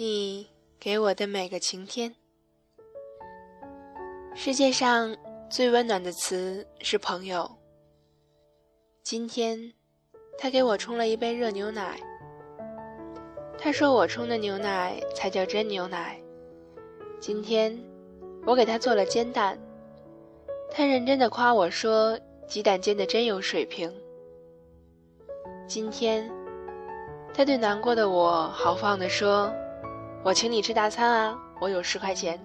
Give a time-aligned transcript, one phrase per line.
[0.00, 0.46] 你
[0.78, 2.14] 给我的每个晴天。
[4.32, 5.16] 世界上
[5.50, 7.50] 最温暖的词是朋友。
[9.02, 9.72] 今天，
[10.38, 11.98] 他给我冲了一杯热牛奶。
[13.58, 16.16] 他说我冲的牛奶才叫真牛奶。
[17.18, 17.76] 今天，
[18.46, 19.58] 我给他做了煎蛋。
[20.70, 23.92] 他认真的夸我说鸡蛋煎的真有水平。
[25.66, 26.30] 今天，
[27.34, 29.52] 他对难过的我豪放的说
[30.28, 32.38] ：“我请你吃大餐啊，我有十块钱。”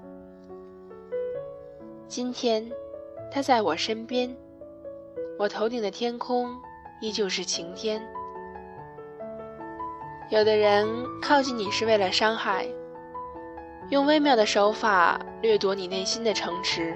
[2.07, 2.71] 今天，
[3.29, 4.33] 他在我身边，
[5.37, 6.55] 我头顶的天空
[7.01, 8.01] 依旧是晴天。
[10.29, 10.87] 有的人
[11.21, 12.65] 靠近你是为了伤害，
[13.89, 16.95] 用微妙的手法掠夺你内心的城池。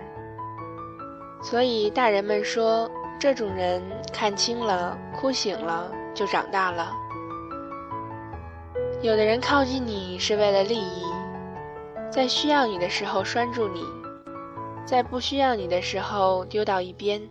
[1.43, 6.93] 所以大人们说，这种人看清了，哭醒了，就长大了。
[9.01, 11.03] 有的人靠近你是为了利益，
[12.09, 13.85] 在需要你的时候拴住你。
[14.87, 17.21] 在不需要你的时候丢到一边。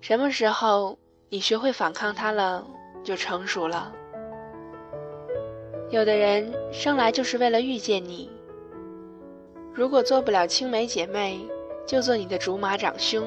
[0.00, 0.96] 什么时候
[1.30, 2.64] 你学会反抗他了，
[3.02, 3.92] 就成熟了。
[5.90, 8.30] 有的人生来就是为了遇见你。
[9.72, 11.40] 如果做不了青梅姐妹，
[11.84, 13.24] 就做你的竹马长兄。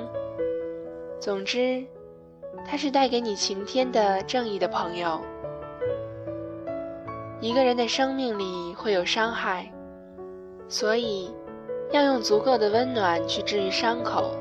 [1.20, 1.84] 总之，
[2.66, 5.20] 他是带给你晴天的正义的朋友。
[7.40, 9.72] 一个人的生命里会有伤害，
[10.68, 11.34] 所以。
[11.94, 14.36] 要用足够的温暖去治愈伤口。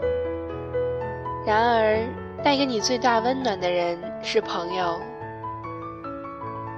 [1.47, 2.03] 然而，
[2.43, 5.01] 带给你最大温暖的人是朋友。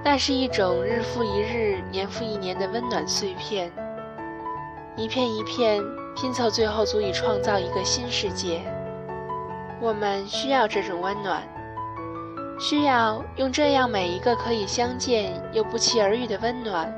[0.04, 3.72] 那是一种日复一日、年复一年的温暖碎片，
[4.94, 5.82] 一片一片
[6.14, 8.60] 拼凑，最后足以创造一个新世界。
[9.80, 11.42] 我们需要这种温暖，
[12.58, 16.92] 需要用这样每一个可以相见又不期而遇的温暖，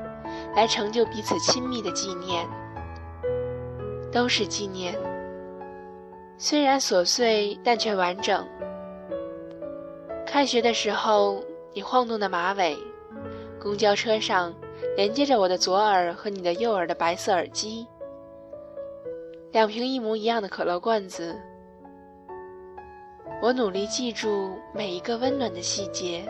[0.55, 2.47] 来成就彼此亲密的纪念。
[4.11, 4.93] 都是纪念，
[6.37, 8.45] 虽然琐碎，但却完整。
[10.25, 11.41] 开学的时候，
[11.73, 12.75] 你晃动的马尾；
[13.61, 14.53] 公交车上，
[14.97, 17.85] 连接着我的左耳和你的右耳的白色耳机；
[19.51, 21.39] 两瓶一模一样的可乐罐子。
[23.39, 26.25] 我努力记住每一个温暖的细节，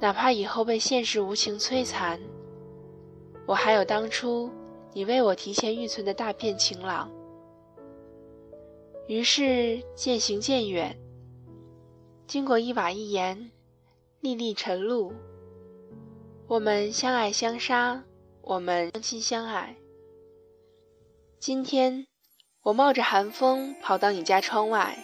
[0.00, 2.18] 哪怕以后被现实无情摧残，
[3.46, 4.50] 我还有当初。
[4.92, 7.10] 你为我提前预存的大片晴朗，
[9.08, 10.98] 于是渐行渐远。
[12.26, 13.50] 经过一瓦一檐，
[14.20, 15.12] 历历晨露。
[16.46, 18.02] 我们相爱相杀，
[18.40, 19.76] 我们相亲相爱。
[21.38, 22.06] 今天，
[22.62, 24.98] 我冒着寒风跑到你家窗外，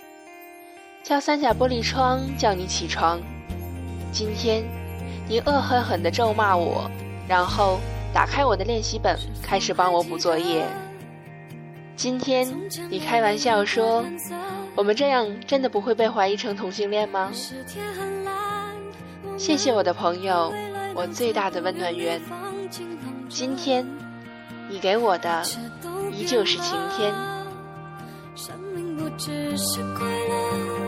[1.03, 3.21] 敲三下玻璃窗叫你起床。
[4.13, 4.63] 今天，
[5.29, 6.91] 你恶狠狠地咒骂我，
[7.29, 7.79] 然后。
[8.15, 10.67] 打开我的练习本，开始帮我补作业。
[11.97, 12.47] 今天
[12.91, 14.05] 你开玩笑说，
[14.75, 17.33] 我们这样真的不会被怀疑成同性恋吗？
[19.39, 20.53] 谢谢我的朋友，
[20.95, 22.21] 我最大的温暖源。
[23.31, 23.87] 今天
[24.69, 25.43] 你给我的
[26.13, 27.15] 依旧是晴天。
[28.37, 30.82] 生命不只是快乐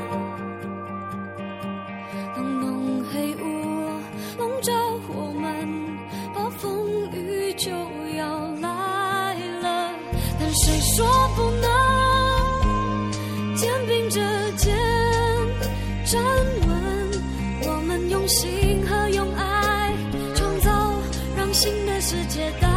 [18.34, 19.92] 心和用爱
[20.34, 20.92] 创造，
[21.36, 22.73] 让新的世界。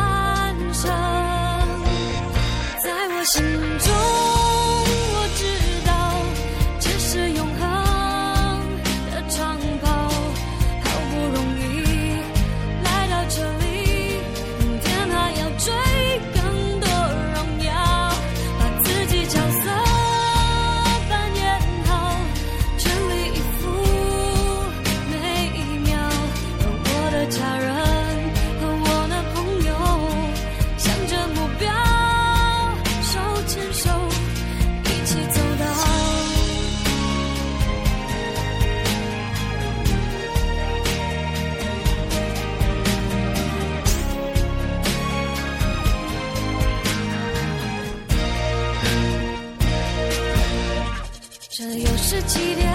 [51.99, 52.71] 是起点，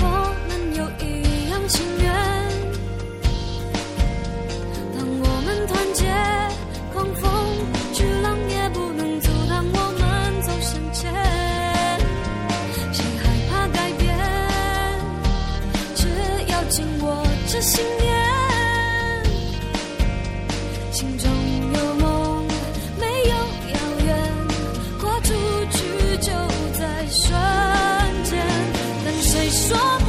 [0.00, 0.04] 我
[0.48, 2.04] 们有一样心愿。
[4.92, 6.06] 当我们团结，
[6.92, 7.24] 狂风
[7.92, 11.12] 巨浪也不能阻挡我们走向前。
[12.92, 14.18] 谁害怕改变，
[15.94, 16.08] 只
[16.50, 18.05] 要紧握着信念。
[29.46, 30.05] 你说